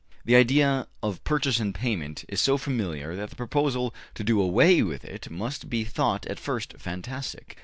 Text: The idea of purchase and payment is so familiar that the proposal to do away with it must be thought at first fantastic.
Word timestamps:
The 0.25 0.35
idea 0.35 0.87
of 1.03 1.23
purchase 1.23 1.59
and 1.59 1.75
payment 1.75 2.25
is 2.27 2.41
so 2.41 2.57
familiar 2.57 3.15
that 3.15 3.29
the 3.29 3.35
proposal 3.35 3.93
to 4.15 4.23
do 4.23 4.41
away 4.41 4.81
with 4.81 5.05
it 5.05 5.29
must 5.29 5.69
be 5.69 5.83
thought 5.83 6.25
at 6.25 6.39
first 6.39 6.73
fantastic. 6.79 7.55